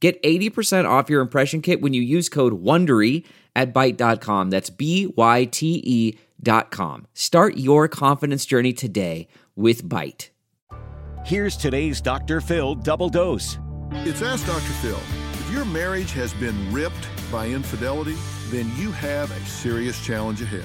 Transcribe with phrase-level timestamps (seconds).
[0.00, 3.24] Get 80% off your impression kit when you use code WONDERY
[3.56, 4.50] at Byte.com.
[4.50, 7.06] That's B-Y-T-E dot com.
[7.14, 10.28] Start your confidence journey today with Byte.
[11.24, 12.40] Here's today's Dr.
[12.40, 13.58] Phil double dose.
[13.90, 14.60] It's Ask Dr.
[14.60, 15.00] Phil.
[15.32, 18.16] If your marriage has been ripped by infidelity,
[18.50, 20.64] then you have a serious challenge ahead.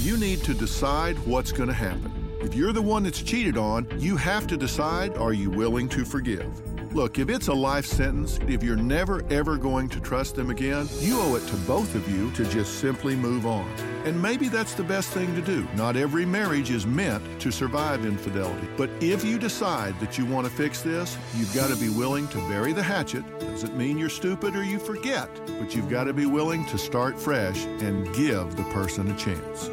[0.00, 2.12] You need to decide what's going to happen.
[2.40, 6.04] If you're the one that's cheated on, you have to decide are you willing to
[6.04, 6.69] forgive?
[6.92, 10.88] Look, if it's a life sentence, if you're never ever going to trust them again,
[10.98, 13.68] you owe it to both of you to just simply move on.
[14.04, 15.68] And maybe that's the best thing to do.
[15.76, 18.68] Not every marriage is meant to survive infidelity.
[18.76, 22.26] But if you decide that you want to fix this, you've got to be willing
[22.28, 23.22] to bury the hatchet.
[23.38, 27.20] Doesn't mean you're stupid or you forget, but you've got to be willing to start
[27.20, 29.66] fresh and give the person a chance.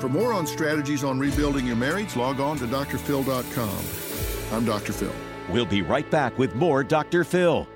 [0.00, 3.84] For more on strategies on rebuilding your marriage, log on to drphil.com.
[4.56, 4.92] I'm Dr.
[4.92, 5.25] Phil.
[5.50, 7.24] We'll be right back with more Dr.
[7.24, 7.66] Phil.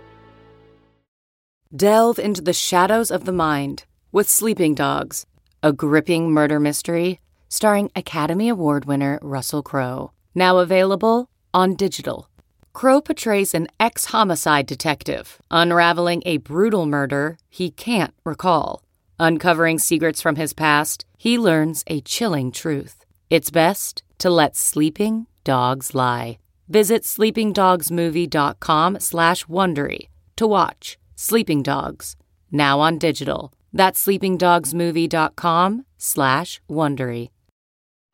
[1.74, 5.24] Delve into the shadows of the mind with Sleeping Dogs,
[5.62, 10.12] a gripping murder mystery starring Academy Award winner Russell Crowe.
[10.34, 12.28] Now available on digital.
[12.72, 18.82] Crowe portrays an ex homicide detective unraveling a brutal murder he can't recall.
[19.18, 23.04] Uncovering secrets from his past, he learns a chilling truth.
[23.28, 26.38] It's best to let sleeping dogs lie.
[26.70, 32.16] Visit sleepingdogsmovie.com slash Wondery to watch Sleeping Dogs,
[32.52, 33.52] now on digital.
[33.72, 37.28] That's sleepingdogsmovie.com slash Wondery.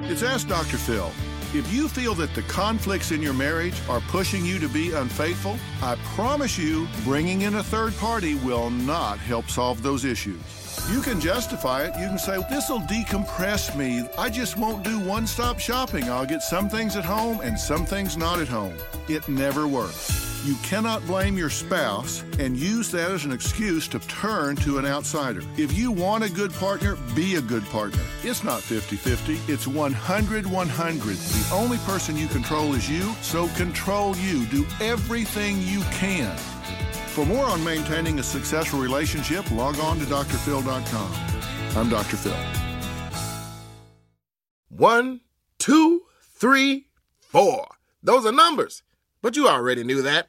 [0.01, 0.79] It's Ask Dr.
[0.79, 1.11] Phil.
[1.57, 5.57] If you feel that the conflicts in your marriage are pushing you to be unfaithful,
[5.83, 10.37] I promise you bringing in a third party will not help solve those issues.
[10.91, 11.99] You can justify it.
[11.99, 14.07] You can say, this will decompress me.
[14.19, 16.05] I just won't do one stop shopping.
[16.11, 18.77] I'll get some things at home and some things not at home.
[19.09, 20.16] It never works.
[20.47, 24.87] You cannot blame your spouse and use that as an excuse to turn to an
[24.87, 25.43] outsider.
[25.57, 28.01] If you want a good partner, be a good partner.
[28.23, 31.17] It's not 50 50, it's 100 100.
[31.17, 34.47] The only person you control is you, so control you.
[34.47, 36.37] Do everything you can.
[37.09, 41.13] For more on maintaining a successful relationship, log on to drphil.com.
[41.77, 42.17] I'm Dr.
[42.17, 42.37] Phil.
[44.69, 45.23] One,
[45.59, 46.87] two, three,
[47.19, 47.67] four.
[48.01, 48.85] Those are numbers.
[49.23, 50.29] But you already knew that.